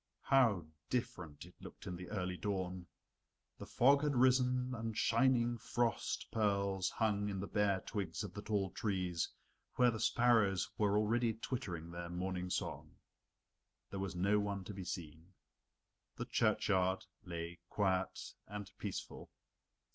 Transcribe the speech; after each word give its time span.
How 0.23 0.65
different 0.89 1.45
it 1.45 1.53
looked 1.61 1.85
in 1.85 1.95
the 1.95 2.09
early 2.09 2.35
dawn! 2.35 2.87
The 3.59 3.67
fog 3.67 4.01
had 4.01 4.15
risen 4.15 4.73
and 4.73 4.97
shining 4.97 5.59
frost 5.59 6.25
pearls 6.31 6.89
hung 6.89 7.29
in 7.29 7.39
the 7.39 7.45
bare 7.45 7.81
twigs 7.81 8.23
of 8.23 8.33
the 8.33 8.41
tall 8.41 8.71
trees 8.71 9.29
where 9.75 9.91
the 9.91 9.99
sparrows 9.99 10.67
were 10.75 10.97
already 10.97 11.35
twittering 11.35 11.91
their 11.91 12.09
morning 12.09 12.49
song. 12.49 12.95
There 13.91 13.99
was 13.99 14.15
no 14.15 14.39
one 14.39 14.63
to 14.63 14.73
be 14.73 14.85
seen. 14.85 15.35
The 16.15 16.25
churchyard 16.25 17.05
lay 17.23 17.59
quiet 17.69 18.33
and 18.47 18.71
peaceful. 18.79 19.29